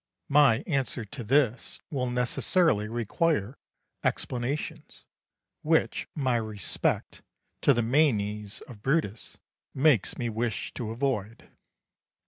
[0.01, 0.33] Atticus.
[0.33, 3.55] My answer to this will necessarily require
[4.03, 5.05] explanations,
[5.61, 7.21] which my respect
[7.61, 9.37] to the manes of Brutus
[9.75, 11.51] makes me wish to avoid.